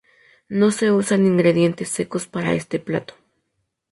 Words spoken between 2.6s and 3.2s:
plato.